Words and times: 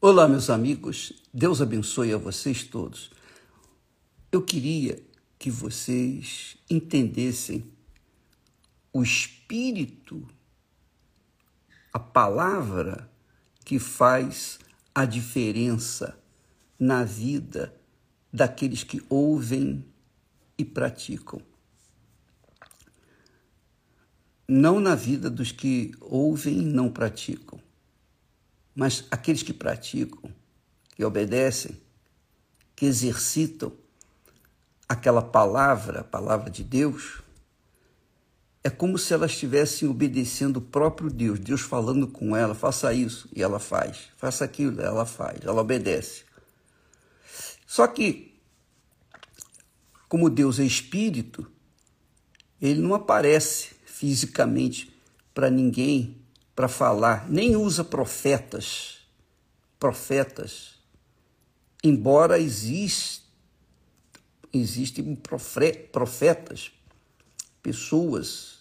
Olá, 0.00 0.28
meus 0.28 0.48
amigos, 0.48 1.12
Deus 1.34 1.60
abençoe 1.60 2.12
a 2.12 2.16
vocês 2.16 2.62
todos. 2.62 3.10
Eu 4.30 4.40
queria 4.40 5.02
que 5.36 5.50
vocês 5.50 6.56
entendessem 6.70 7.68
o 8.92 9.02
espírito, 9.02 10.24
a 11.92 11.98
palavra 11.98 13.10
que 13.64 13.80
faz 13.80 14.60
a 14.94 15.04
diferença 15.04 16.16
na 16.78 17.02
vida 17.02 17.74
daqueles 18.32 18.84
que 18.84 19.04
ouvem 19.08 19.84
e 20.56 20.64
praticam. 20.64 21.42
Não 24.46 24.78
na 24.78 24.94
vida 24.94 25.28
dos 25.28 25.50
que 25.50 25.90
ouvem 26.00 26.60
e 26.60 26.64
não 26.64 26.88
praticam 26.88 27.60
mas 28.78 29.04
aqueles 29.10 29.42
que 29.42 29.52
praticam, 29.52 30.32
que 30.94 31.04
obedecem, 31.04 31.76
que 32.76 32.86
exercitam 32.86 33.72
aquela 34.88 35.20
palavra, 35.20 36.02
a 36.02 36.04
palavra 36.04 36.48
de 36.48 36.62
Deus, 36.62 37.20
é 38.62 38.70
como 38.70 38.96
se 38.96 39.12
elas 39.12 39.32
estivessem 39.32 39.88
obedecendo 39.88 40.58
o 40.58 40.62
próprio 40.62 41.10
Deus, 41.10 41.40
Deus 41.40 41.60
falando 41.60 42.06
com 42.06 42.36
ela, 42.36 42.54
faça 42.54 42.94
isso, 42.94 43.28
e 43.34 43.42
ela 43.42 43.58
faz, 43.58 44.10
faça 44.16 44.44
aquilo, 44.44 44.80
ela 44.80 45.04
faz, 45.04 45.40
ela 45.42 45.60
obedece. 45.60 46.22
Só 47.66 47.84
que, 47.88 48.40
como 50.08 50.30
Deus 50.30 50.60
é 50.60 50.64
espírito, 50.64 51.50
ele 52.62 52.80
não 52.80 52.94
aparece 52.94 53.74
fisicamente 53.84 54.96
para 55.34 55.50
ninguém 55.50 56.17
para 56.58 56.66
falar, 56.66 57.30
nem 57.30 57.54
usa 57.54 57.84
profetas. 57.84 58.98
Profetas. 59.78 60.74
Embora 61.84 62.36
exista, 62.36 63.24
existem 64.52 65.14
profetas, 65.14 66.72
pessoas 67.62 68.58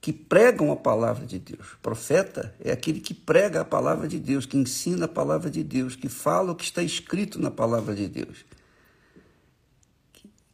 que 0.00 0.12
pregam 0.12 0.72
a 0.72 0.76
palavra 0.76 1.24
de 1.24 1.38
Deus. 1.38 1.76
Profeta 1.80 2.52
é 2.58 2.72
aquele 2.72 2.98
que 2.98 3.14
prega 3.14 3.60
a 3.60 3.64
palavra 3.64 4.08
de 4.08 4.18
Deus, 4.18 4.44
que 4.44 4.56
ensina 4.56 5.04
a 5.04 5.08
palavra 5.08 5.48
de 5.48 5.62
Deus, 5.62 5.94
que 5.94 6.08
fala 6.08 6.50
o 6.50 6.56
que 6.56 6.64
está 6.64 6.82
escrito 6.82 7.40
na 7.40 7.50
palavra 7.52 7.94
de 7.94 8.08
Deus, 8.08 8.44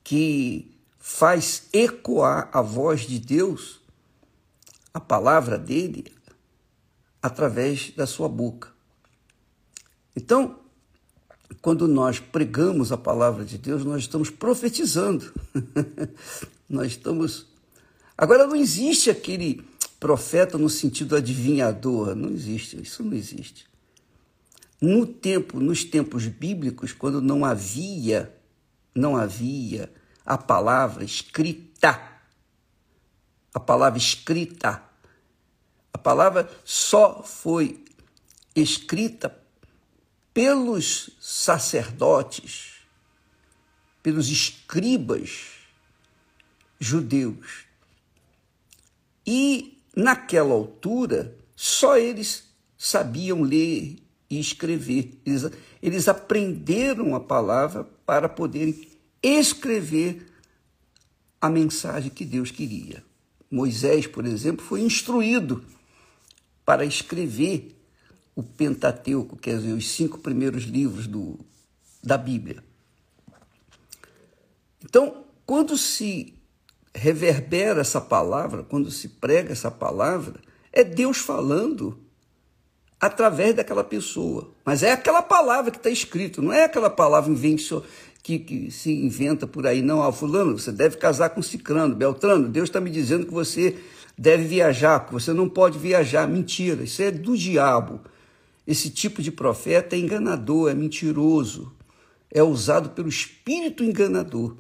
que 0.05 0.79
faz 0.99 1.71
ecoar 1.73 2.51
a 2.53 2.61
voz 2.61 3.07
de 3.07 3.19
Deus, 3.19 3.81
a 4.93 5.01
palavra 5.01 5.57
dele, 5.57 6.20
através 7.23 7.93
da 7.97 8.07
sua 8.07 8.29
boca. 8.29 8.69
Então, 10.17 10.59
quando 11.61 11.87
nós 11.87 12.19
pregamos 12.19 12.93
a 12.93 12.97
palavra 12.97 13.45
de 13.45 13.59
Deus, 13.59 13.85
nós 13.85 14.03
estamos 14.03 14.31
profetizando. 14.31 15.33
nós 16.69 16.93
estamos. 16.93 17.47
Agora, 18.17 18.47
não 18.47 18.57
existe 18.57 19.11
aquele 19.11 19.63
profeta 19.99 20.57
no 20.57 20.71
sentido 20.71 21.15
adivinhador, 21.15 22.15
não 22.15 22.31
existe, 22.31 22.81
isso 22.81 23.05
não 23.05 23.13
existe. 23.13 23.67
No 24.81 25.07
tempo, 25.07 25.61
nos 25.61 25.85
tempos 25.85 26.27
bíblicos, 26.27 26.93
quando 26.93 27.21
não 27.21 27.45
havia, 27.45 28.35
não 28.95 29.15
havia 29.15 29.93
a 30.25 30.39
palavra 30.39 31.05
escrita, 31.05 32.01
a 33.53 33.61
palavra 33.61 33.99
escrita, 33.99 34.83
a 35.93 35.99
palavra 35.99 36.51
só 36.65 37.23
foi 37.23 37.85
escrita 38.55 39.37
pelos 40.33 41.11
sacerdotes, 41.21 42.75
pelos 44.03 44.29
escribas 44.29 45.61
judeus. 46.79 47.67
E 49.27 49.79
naquela 49.95 50.55
altura, 50.55 51.37
só 51.55 51.97
eles 51.99 52.45
sabiam 52.79 53.43
ler 53.43 53.99
e 54.31 54.41
escrever. 54.41 55.21
Eles, 55.27 55.51
eles 55.83 56.09
aprenderam 56.09 57.15
a 57.15 57.21
palavra 57.21 57.85
para 58.07 58.29
poderem 58.29 58.89
escrever 59.23 60.27
a 61.41 61.51
mensagem 61.51 62.11
que 62.11 62.25
Deus 62.25 62.51
queria. 62.51 63.05
Moisés, 63.51 64.07
por 64.07 64.25
exemplo, 64.25 64.65
foi 64.65 64.81
instruído 64.81 65.65
para 66.65 66.85
escrever 66.85 67.77
o 68.35 68.43
Pentateuco, 68.43 69.37
quer 69.37 69.57
dizer, 69.57 69.73
os 69.73 69.89
cinco 69.91 70.19
primeiros 70.19 70.65
livros 70.65 71.07
do, 71.07 71.39
da 72.03 72.17
Bíblia. 72.17 72.63
Então, 74.85 75.25
quando 75.45 75.77
se 75.77 76.35
reverbera 76.95 77.81
essa 77.81 78.01
palavra, 78.01 78.63
quando 78.63 78.91
se 78.91 79.09
prega 79.09 79.53
essa 79.53 79.71
palavra, 79.71 80.41
é 80.73 80.83
Deus 80.83 81.19
falando 81.19 81.99
através 83.01 83.55
daquela 83.55 83.83
pessoa. 83.83 84.53
Mas 84.65 84.83
é 84.83 84.93
aquela 84.93 85.23
palavra 85.23 85.71
que 85.71 85.79
está 85.79 85.91
escrito, 85.91 86.43
não 86.43 86.53
é 86.53 86.65
aquela 86.65 86.91
palavra 86.91 87.33
que, 88.23 88.39
que, 88.39 88.71
se 88.71 88.93
inventa 88.93 89.47
por 89.47 89.67
aí. 89.67 89.83
Não, 89.83 90.03
ah, 90.03 90.13
fulano, 90.13 90.59
você 90.59 90.73
deve 90.73 90.97
casar 90.97 91.31
com 91.31 91.43
cicrano, 91.43 91.95
beltrano, 91.95 92.49
Deus 92.49 92.69
está 92.69 92.81
me 92.81 92.91
dizendo 92.91 93.27
que 93.27 93.33
você 93.33 93.79
deve 94.17 94.45
viajar, 94.45 95.07
que 95.07 95.13
você 95.13 95.33
não 95.33 95.49
pode 95.49 95.79
viajar. 95.79 96.29
Mentira, 96.29 96.85
isso 96.85 97.03
é 97.03 97.11
do 97.11 97.37
diabo. 97.37 98.01
Esse 98.67 98.91
tipo 98.91 99.23
de 99.23 99.33
profeta 99.33 99.97
é 99.97 99.99
enganador, 99.99 100.71
é 100.71 100.75
mentiroso, 100.75 101.73
é 102.31 102.43
usado 102.43 102.91
pelo 102.91 103.09
espírito 103.09 103.83
enganador. 103.83 104.57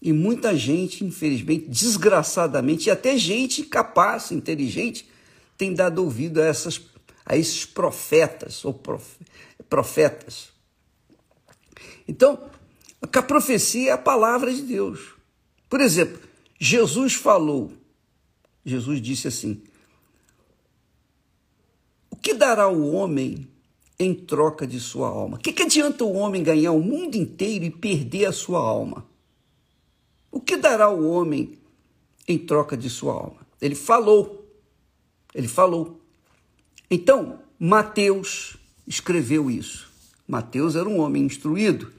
E 0.00 0.12
muita 0.12 0.54
gente, 0.54 1.04
infelizmente, 1.04 1.66
desgraçadamente, 1.68 2.88
e 2.88 2.90
até 2.90 3.16
gente 3.16 3.62
capaz, 3.62 4.30
inteligente, 4.30 5.08
tem 5.56 5.72
dado 5.72 6.02
ouvido 6.04 6.40
a, 6.40 6.44
essas, 6.44 6.80
a 7.24 7.36
esses 7.36 7.64
profetas 7.64 8.64
ou 8.64 8.78
profetas. 9.68 10.50
Então, 12.06 12.38
a 13.12 13.22
profecia 13.22 13.90
é 13.90 13.92
a 13.92 13.98
palavra 13.98 14.52
de 14.52 14.62
Deus. 14.62 15.14
Por 15.68 15.80
exemplo, 15.80 16.20
Jesus 16.58 17.14
falou 17.14 17.72
Jesus 18.66 19.00
disse 19.00 19.28
assim: 19.28 19.62
O 22.10 22.16
que 22.16 22.34
dará 22.34 22.68
o 22.68 22.92
homem 22.92 23.46
em 23.96 24.12
troca 24.12 24.66
de 24.66 24.80
sua 24.80 25.08
alma? 25.08 25.36
O 25.36 25.40
que, 25.40 25.52
que 25.52 25.62
adianta 25.62 26.04
o 26.04 26.12
homem 26.14 26.42
ganhar 26.42 26.72
o 26.72 26.82
mundo 26.82 27.14
inteiro 27.14 27.64
e 27.64 27.70
perder 27.70 28.26
a 28.26 28.32
sua 28.32 28.58
alma? 28.58 29.06
O 30.32 30.40
que 30.40 30.56
dará 30.56 30.90
o 30.90 31.08
homem 31.08 31.56
em 32.26 32.36
troca 32.36 32.76
de 32.76 32.90
sua 32.90 33.14
alma? 33.14 33.46
Ele 33.62 33.76
falou. 33.76 34.44
Ele 35.32 35.48
falou. 35.48 36.00
Então, 36.90 37.38
Mateus 37.58 38.56
escreveu 38.86 39.48
isso. 39.48 39.88
Mateus 40.26 40.74
era 40.74 40.88
um 40.88 40.98
homem 40.98 41.22
instruído. 41.22 41.92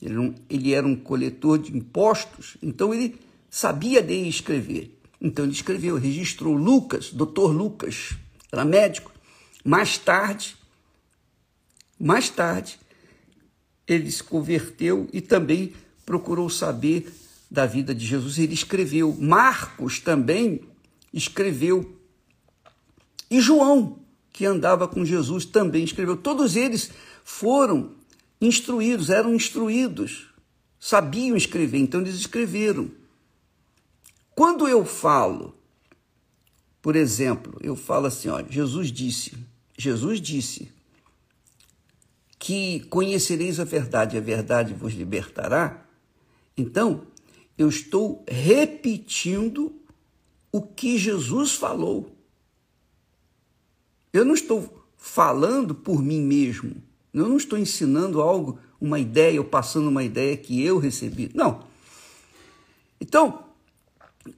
Ele 0.00 0.12
era 0.12 0.20
um, 0.20 0.34
ele 0.48 0.72
era 0.72 0.86
um 0.86 0.96
coletor 0.96 1.58
de 1.58 1.76
impostos, 1.76 2.56
então 2.62 2.92
ele 2.92 3.18
sabia 3.50 4.00
ler 4.00 4.24
e 4.24 4.28
escrever. 4.28 4.98
Então 5.20 5.44
ele 5.44 5.54
escreveu, 5.54 5.96
registrou 5.96 6.54
Lucas, 6.54 7.10
doutor 7.10 7.50
Lucas, 7.52 8.16
era 8.52 8.64
médico. 8.64 9.12
Mais 9.64 9.98
tarde, 9.98 10.56
mais 11.98 12.28
tarde, 12.28 12.78
ele 13.86 14.10
se 14.10 14.22
converteu 14.22 15.08
e 15.12 15.20
também 15.20 15.72
procurou 16.04 16.48
saber 16.50 17.12
da 17.50 17.66
vida 17.66 17.94
de 17.94 18.04
Jesus. 18.04 18.38
Ele 18.38 18.54
escreveu. 18.54 19.16
Marcos 19.18 20.00
também 20.00 20.60
escreveu. 21.12 21.96
E 23.30 23.40
João, 23.40 23.98
que 24.32 24.44
andava 24.44 24.86
com 24.86 25.04
Jesus, 25.04 25.44
também 25.44 25.84
escreveu. 25.84 26.16
Todos 26.16 26.54
eles 26.56 26.90
foram 27.24 27.92
instruídos, 28.40 29.10
eram 29.10 29.34
instruídos, 29.34 30.28
sabiam 30.78 31.36
escrever, 31.36 31.78
então 31.78 32.00
eles 32.00 32.14
escreveram. 32.14 32.90
Quando 34.34 34.68
eu 34.68 34.84
falo, 34.84 35.54
por 36.82 36.94
exemplo, 36.94 37.58
eu 37.62 37.74
falo 37.74 38.06
assim, 38.06 38.28
ó, 38.28 38.44
Jesus 38.48 38.92
disse, 38.92 39.36
Jesus 39.76 40.20
disse 40.20 40.70
que 42.38 42.80
conhecereis 42.90 43.58
a 43.58 43.64
verdade, 43.64 44.16
a 44.16 44.20
verdade 44.20 44.74
vos 44.74 44.92
libertará. 44.92 45.84
Então, 46.56 47.06
eu 47.58 47.68
estou 47.68 48.24
repetindo 48.28 49.74
o 50.52 50.60
que 50.62 50.96
Jesus 50.98 51.52
falou. 51.54 52.14
Eu 54.12 54.24
não 54.24 54.34
estou 54.34 54.86
falando 54.96 55.74
por 55.74 56.02
mim 56.02 56.20
mesmo. 56.20 56.82
Eu 57.16 57.30
não 57.30 57.38
estou 57.38 57.58
ensinando 57.58 58.20
algo, 58.20 58.58
uma 58.78 58.98
ideia, 58.98 59.40
ou 59.40 59.46
passando 59.46 59.88
uma 59.88 60.04
ideia 60.04 60.36
que 60.36 60.62
eu 60.62 60.78
recebi. 60.78 61.30
Não. 61.34 61.64
Então, 63.00 63.42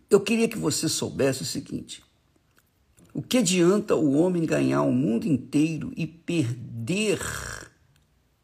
eu 0.09 0.21
queria 0.21 0.49
que 0.49 0.57
você 0.57 0.89
soubesse 0.89 1.43
o 1.43 1.45
seguinte: 1.45 2.05
o 3.13 3.21
que 3.21 3.39
adianta 3.39 3.97
o 3.97 4.13
homem 4.13 4.47
ganhar 4.47 4.83
o 4.83 4.93
mundo 4.93 5.27
inteiro 5.27 5.93
e 5.97 6.07
perder 6.07 7.21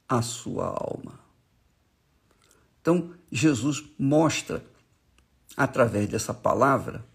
a 0.08 0.20
sua 0.20 0.66
alma. 0.66 1.20
Então, 2.80 3.12
Jesus 3.30 3.84
mostra, 3.96 4.64
através 5.56 6.08
dessa 6.08 6.34
palavra, 6.34 7.06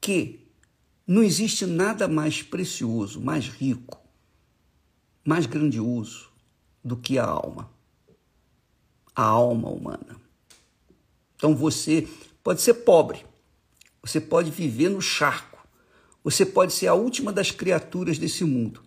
que 0.00 0.46
não 1.04 1.24
existe 1.24 1.66
nada 1.66 2.06
mais 2.06 2.40
precioso, 2.40 3.20
mais 3.20 3.48
rico, 3.48 3.99
mais 5.24 5.46
grandioso 5.46 6.30
do 6.82 6.96
que 6.96 7.18
a 7.18 7.24
alma. 7.24 7.70
A 9.14 9.22
alma 9.22 9.68
humana. 9.68 10.16
Então 11.36 11.54
você 11.54 12.06
pode 12.42 12.60
ser 12.60 12.74
pobre, 12.74 13.24
você 14.02 14.20
pode 14.20 14.50
viver 14.50 14.88
no 14.88 15.00
charco, 15.00 15.66
você 16.22 16.44
pode 16.44 16.72
ser 16.72 16.86
a 16.86 16.94
última 16.94 17.32
das 17.32 17.50
criaturas 17.50 18.18
desse 18.18 18.44
mundo, 18.44 18.82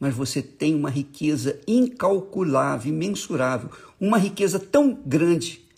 mas 0.00 0.14
você 0.14 0.42
tem 0.42 0.74
uma 0.74 0.90
riqueza 0.90 1.60
incalculável, 1.66 2.92
imensurável, 2.92 3.70
uma 4.00 4.16
riqueza 4.16 4.58
tão 4.58 4.94
grande, 4.94 5.68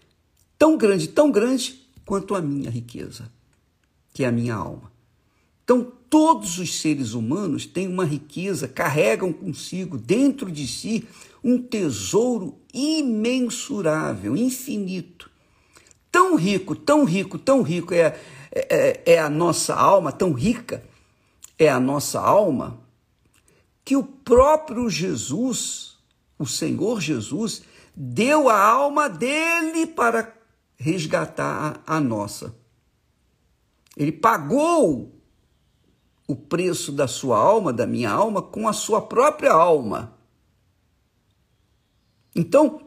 tão 0.58 0.76
grande, 0.76 1.08
tão 1.08 1.30
grande 1.30 1.80
quanto 2.04 2.34
a 2.34 2.40
minha 2.40 2.70
riqueza, 2.70 3.30
que 4.12 4.24
é 4.24 4.28
a 4.28 4.32
minha 4.32 4.54
alma. 4.54 4.90
Então, 5.64 5.92
todos 6.10 6.58
os 6.58 6.80
seres 6.80 7.14
humanos 7.14 7.64
têm 7.64 7.86
uma 7.86 8.04
riqueza, 8.04 8.66
carregam 8.66 9.32
consigo, 9.32 9.96
dentro 9.96 10.50
de 10.50 10.66
si, 10.66 11.06
um 11.42 11.62
tesouro 11.62 12.58
imensurável, 12.74 14.36
infinito. 14.36 15.30
Tão 16.10 16.34
rico, 16.34 16.74
tão 16.74 17.04
rico, 17.04 17.38
tão 17.38 17.62
rico 17.62 17.94
é, 17.94 18.18
é, 18.50 19.02
é 19.06 19.18
a 19.20 19.30
nossa 19.30 19.74
alma, 19.76 20.10
tão 20.10 20.32
rica 20.32 20.82
é 21.56 21.68
a 21.68 21.78
nossa 21.78 22.18
alma, 22.18 22.80
que 23.84 23.94
o 23.96 24.02
próprio 24.02 24.90
Jesus, 24.90 25.96
o 26.36 26.46
Senhor 26.46 27.00
Jesus, 27.00 27.62
deu 27.94 28.48
a 28.48 28.58
alma 28.58 29.08
dele 29.08 29.86
para 29.86 30.34
resgatar 30.76 31.82
a 31.86 32.00
nossa. 32.00 32.54
Ele 33.96 34.10
pagou 34.10 35.19
o 36.30 36.36
preço 36.36 36.92
da 36.92 37.08
sua 37.08 37.36
alma, 37.36 37.72
da 37.72 37.88
minha 37.88 38.08
alma, 38.08 38.40
com 38.40 38.68
a 38.68 38.72
sua 38.72 39.02
própria 39.02 39.50
alma. 39.50 40.16
Então, 42.32 42.86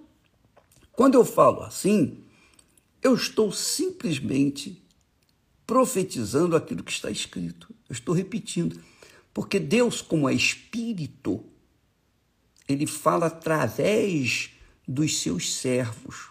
quando 0.94 1.16
eu 1.16 1.26
falo 1.26 1.62
assim, 1.62 2.24
eu 3.02 3.14
estou 3.14 3.52
simplesmente 3.52 4.82
profetizando 5.68 6.56
aquilo 6.56 6.86
que 6.86 6.92
está 6.94 7.12
escrito. 7.12 7.68
Eu 7.90 7.92
estou 7.92 8.16
repetindo. 8.16 8.80
Porque 9.34 9.60
Deus, 9.60 10.02
como 10.02 10.30
é 10.30 10.34
espírito, 10.34 11.44
ele 12.66 12.88
fala 12.88 13.26
através 13.26 14.52
dos 14.88 15.20
seus 15.20 15.54
servos. 15.54 16.30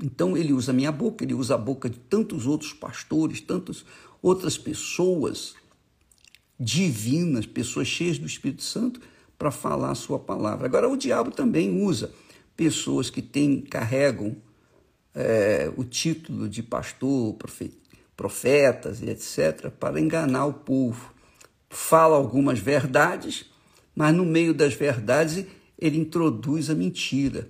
Então 0.00 0.36
ele 0.36 0.52
usa 0.52 0.70
a 0.70 0.74
minha 0.74 0.92
boca, 0.92 1.24
ele 1.24 1.34
usa 1.34 1.56
a 1.56 1.58
boca 1.58 1.90
de 1.90 1.98
tantos 1.98 2.46
outros 2.46 2.72
pastores, 2.72 3.40
tantas 3.40 3.84
outras 4.22 4.56
pessoas 4.56 5.56
divinas, 6.58 7.46
pessoas 7.46 7.86
cheias 7.86 8.18
do 8.18 8.26
Espírito 8.26 8.62
Santo, 8.62 9.00
para 9.38 9.50
falar 9.50 9.92
a 9.92 9.94
sua 9.94 10.18
palavra. 10.18 10.66
Agora, 10.66 10.88
o 10.88 10.96
diabo 10.96 11.30
também 11.30 11.80
usa 11.82 12.10
pessoas 12.56 13.08
que 13.08 13.22
têm, 13.22 13.60
carregam 13.60 14.36
é, 15.14 15.72
o 15.76 15.84
título 15.84 16.48
de 16.48 16.62
pastor, 16.62 17.36
profetas 18.16 19.00
e 19.00 19.08
etc., 19.08 19.70
para 19.70 20.00
enganar 20.00 20.46
o 20.46 20.52
povo. 20.52 21.14
Fala 21.70 22.16
algumas 22.16 22.58
verdades, 22.58 23.46
mas 23.94 24.14
no 24.14 24.24
meio 24.24 24.52
das 24.52 24.74
verdades 24.74 25.46
ele 25.78 25.98
introduz 25.98 26.68
a 26.70 26.74
mentira, 26.74 27.48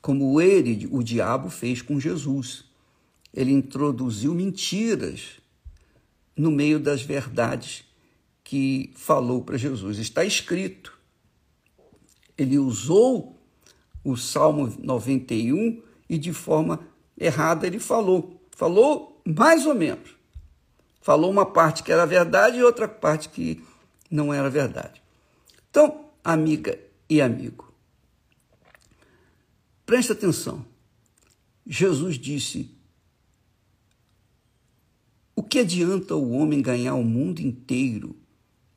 como 0.00 0.40
ele, 0.40 0.88
o 0.90 1.02
diabo, 1.02 1.50
fez 1.50 1.82
com 1.82 2.00
Jesus. 2.00 2.64
Ele 3.34 3.52
introduziu 3.52 4.32
mentiras 4.34 5.38
no 6.34 6.50
meio 6.50 6.78
das 6.78 7.02
verdades 7.02 7.84
que 8.48 8.90
falou 8.94 9.42
para 9.42 9.58
Jesus. 9.58 9.98
Está 9.98 10.24
escrito. 10.24 10.98
Ele 12.34 12.58
usou 12.58 13.38
o 14.02 14.16
Salmo 14.16 14.74
91 14.78 15.82
e 16.08 16.16
de 16.16 16.32
forma 16.32 16.80
errada 17.20 17.66
ele 17.66 17.78
falou. 17.78 18.40
Falou 18.50 19.20
mais 19.22 19.66
ou 19.66 19.74
menos. 19.74 20.16
Falou 21.02 21.30
uma 21.30 21.44
parte 21.44 21.82
que 21.82 21.92
era 21.92 22.06
verdade 22.06 22.56
e 22.56 22.64
outra 22.64 22.88
parte 22.88 23.28
que 23.28 23.62
não 24.10 24.32
era 24.32 24.48
verdade. 24.48 25.02
Então, 25.68 26.06
amiga 26.24 26.80
e 27.06 27.20
amigo, 27.20 27.70
preste 29.84 30.12
atenção. 30.12 30.64
Jesus 31.66 32.18
disse: 32.18 32.74
O 35.36 35.42
que 35.42 35.58
adianta 35.58 36.16
o 36.16 36.30
homem 36.30 36.62
ganhar 36.62 36.94
o 36.94 37.04
mundo 37.04 37.40
inteiro 37.40 38.16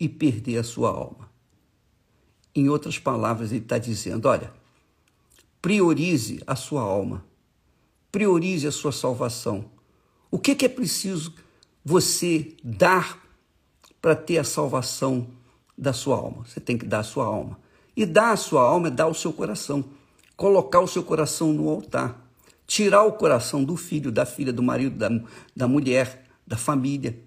e 0.01 0.09
perder 0.09 0.57
a 0.57 0.63
sua 0.63 0.89
alma. 0.89 1.29
Em 2.55 2.67
outras 2.67 2.97
palavras, 2.97 3.51
ele 3.51 3.61
está 3.61 3.77
dizendo: 3.77 4.27
olha, 4.27 4.51
priorize 5.61 6.41
a 6.47 6.55
sua 6.55 6.81
alma, 6.81 7.23
priorize 8.11 8.65
a 8.65 8.71
sua 8.71 8.91
salvação. 8.91 9.69
O 10.31 10.39
que, 10.39 10.55
que 10.55 10.65
é 10.65 10.69
preciso 10.69 11.35
você 11.85 12.55
dar 12.63 13.21
para 14.01 14.15
ter 14.15 14.39
a 14.39 14.43
salvação 14.43 15.27
da 15.77 15.93
sua 15.93 16.17
alma? 16.17 16.47
Você 16.47 16.59
tem 16.59 16.79
que 16.79 16.85
dar 16.85 17.01
a 17.01 17.03
sua 17.03 17.25
alma. 17.25 17.59
E 17.95 18.03
dar 18.03 18.31
a 18.31 18.37
sua 18.37 18.63
alma 18.63 18.87
é 18.87 18.91
dar 18.91 19.05
o 19.05 19.13
seu 19.13 19.31
coração, 19.31 19.85
colocar 20.35 20.79
o 20.79 20.87
seu 20.87 21.03
coração 21.03 21.53
no 21.53 21.69
altar, 21.69 22.19
tirar 22.65 23.03
o 23.03 23.13
coração 23.13 23.63
do 23.63 23.75
filho, 23.75 24.11
da 24.11 24.25
filha, 24.25 24.51
do 24.51 24.63
marido, 24.63 24.97
da, 24.97 25.09
da 25.55 25.67
mulher, 25.67 26.25
da 26.47 26.57
família, 26.57 27.19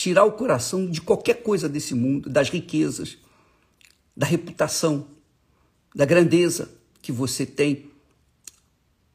tirar 0.00 0.24
o 0.24 0.32
coração 0.32 0.90
de 0.90 0.98
qualquer 0.98 1.42
coisa 1.42 1.68
desse 1.68 1.94
mundo, 1.94 2.30
das 2.30 2.48
riquezas, 2.48 3.18
da 4.16 4.24
reputação, 4.24 5.06
da 5.94 6.06
grandeza 6.06 6.70
que 7.02 7.12
você 7.12 7.44
tem 7.44 7.90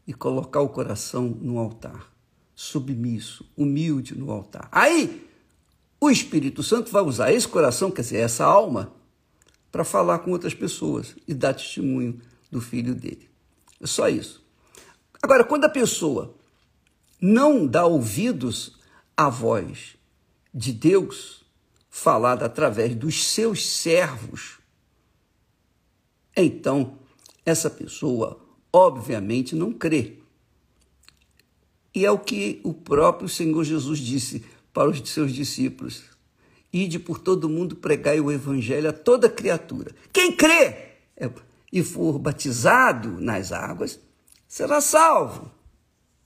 e 0.05 0.13
colocar 0.13 0.61
o 0.61 0.69
coração 0.69 1.27
no 1.41 1.57
altar, 1.57 2.13
submisso, 2.53 3.51
humilde 3.57 4.15
no 4.15 4.29
altar. 4.29 4.69
Aí 4.71 5.27
o 5.99 6.11
Espírito 6.11 6.61
Santo 6.61 6.91
vai 6.91 7.01
usar 7.01 7.33
esse 7.33 7.47
coração, 7.47 7.89
quer 7.89 8.03
dizer, 8.03 8.17
essa 8.17 8.45
alma, 8.45 8.93
para 9.71 9.83
falar 9.83 10.19
com 10.19 10.29
outras 10.29 10.53
pessoas 10.53 11.15
e 11.27 11.33
dar 11.33 11.55
testemunho 11.55 12.21
do 12.51 12.61
filho 12.61 12.93
dele. 12.93 13.27
É 13.81 13.87
só 13.87 14.07
isso. 14.07 14.45
Agora, 15.19 15.43
quando 15.43 15.65
a 15.65 15.69
pessoa 15.69 16.35
não 17.19 17.65
dá 17.65 17.87
ouvidos 17.87 18.77
à 19.17 19.29
voz 19.29 19.95
de 20.55 20.71
Deus 20.71 21.43
falada 21.89 22.45
através 22.45 22.95
dos 22.95 23.25
seus 23.25 23.67
servos, 23.67 24.59
então 26.35 26.97
essa 27.45 27.69
pessoa 27.69 28.39
obviamente 28.71 29.55
não 29.55 29.73
crê. 29.73 30.19
E 31.93 32.05
é 32.05 32.11
o 32.11 32.19
que 32.19 32.59
o 32.63 32.73
próprio 32.73 33.27
Senhor 33.29 33.63
Jesus 33.63 33.99
disse 33.99 34.43
para 34.73 34.89
os 34.89 34.99
seus 35.09 35.33
discípulos: 35.33 36.03
Ide 36.71 36.99
por 36.99 37.19
todo 37.19 37.49
mundo 37.49 37.75
pregai 37.75 38.19
o 38.19 38.31
evangelho 38.31 38.89
a 38.89 38.93
toda 38.93 39.29
criatura. 39.29 39.93
Quem 40.11 40.35
crê 40.35 40.95
e 41.71 41.83
for 41.83 42.19
batizado 42.19 43.21
nas 43.21 43.51
águas 43.51 43.99
será 44.47 44.81
salvo. 44.81 45.51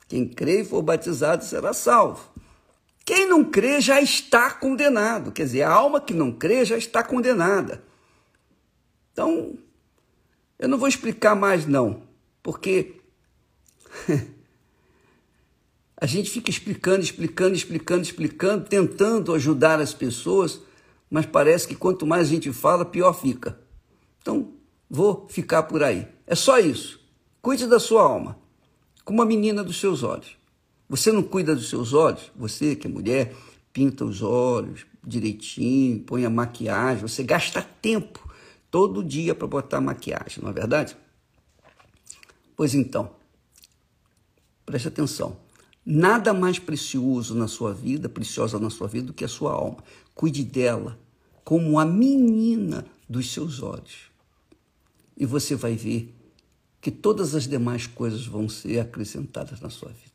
Quem 0.07 0.27
crê 0.27 0.61
e 0.61 0.65
for 0.65 0.81
batizado 0.81 1.45
será 1.45 1.73
salvo. 1.73 2.38
Quem 3.09 3.27
não 3.27 3.43
crê 3.43 3.81
já 3.81 3.99
está 3.99 4.51
condenado. 4.51 5.31
Quer 5.31 5.45
dizer, 5.45 5.63
a 5.63 5.71
alma 5.71 5.99
que 5.99 6.13
não 6.13 6.31
crê 6.31 6.63
já 6.63 6.77
está 6.77 7.03
condenada. 7.03 7.83
Então, 9.11 9.57
eu 10.59 10.69
não 10.69 10.77
vou 10.77 10.87
explicar 10.87 11.33
mais, 11.35 11.65
não, 11.65 12.03
porque 12.43 13.01
a 15.99 16.05
gente 16.05 16.29
fica 16.29 16.51
explicando, 16.51 16.99
explicando, 16.99 17.55
explicando, 17.55 18.03
explicando, 18.03 18.69
tentando 18.69 19.33
ajudar 19.33 19.79
as 19.79 19.91
pessoas, 19.91 20.59
mas 21.09 21.25
parece 21.25 21.67
que 21.67 21.73
quanto 21.73 22.05
mais 22.05 22.27
a 22.27 22.29
gente 22.29 22.53
fala, 22.53 22.85
pior 22.85 23.13
fica. 23.13 23.59
Então, 24.21 24.53
vou 24.87 25.27
ficar 25.31 25.63
por 25.63 25.81
aí. 25.81 26.07
É 26.27 26.35
só 26.35 26.59
isso. 26.59 27.03
Cuide 27.41 27.65
da 27.65 27.79
sua 27.79 28.03
alma, 28.03 28.37
como 29.03 29.23
a 29.23 29.25
menina 29.25 29.63
dos 29.63 29.79
seus 29.79 30.03
olhos. 30.03 30.38
Você 30.89 31.11
não 31.11 31.21
cuida 31.21 31.55
dos 31.55 31.69
seus 31.69 31.93
olhos? 31.93 32.31
Você 32.35 32.75
que 32.75 32.87
é 32.87 32.89
mulher, 32.89 33.35
pinta 33.71 34.03
os 34.03 34.21
olhos 34.23 34.85
direitinho, 35.05 35.99
põe 36.01 36.25
a 36.25 36.29
maquiagem, 36.29 37.07
você 37.07 37.23
gasta 37.23 37.61
tempo 37.61 38.27
todo 38.69 39.03
dia 39.03 39.33
para 39.33 39.47
botar 39.47 39.79
maquiagem, 39.79 40.43
não 40.43 40.49
é 40.49 40.53
verdade? 40.53 40.95
Pois 42.55 42.75
então, 42.75 43.11
preste 44.65 44.87
atenção. 44.87 45.37
Nada 45.85 46.33
mais 46.33 46.59
precioso 46.59 47.33
na 47.33 47.47
sua 47.47 47.73
vida, 47.73 48.09
preciosa 48.09 48.59
na 48.59 48.69
sua 48.69 48.87
vida, 48.87 49.07
do 49.07 49.13
que 49.13 49.23
a 49.23 49.29
sua 49.29 49.53
alma. 49.53 49.77
Cuide 50.13 50.43
dela 50.43 50.99
como 51.43 51.79
a 51.79 51.85
menina 51.85 52.85
dos 53.07 53.31
seus 53.31 53.61
olhos. 53.61 54.09
e 55.17 55.25
você 55.25 55.53
vai 55.53 55.75
ver 55.75 56.15
que 56.79 56.89
todas 56.89 57.35
as 57.35 57.45
demais 57.45 57.85
coisas 57.85 58.25
vão 58.25 58.47
ser 58.47 58.79
acrescentadas 58.79 59.59
na 59.59 59.69
sua 59.69 59.89
vida. 59.89 60.08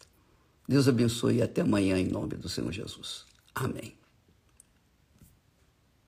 Deus 0.66 0.88
abençoe 0.88 1.36
e 1.36 1.42
até 1.42 1.62
amanhã 1.62 1.98
em 1.98 2.08
nome 2.08 2.36
do 2.36 2.48
Senhor 2.48 2.72
Jesus. 2.72 3.24
Amém. 3.54 3.94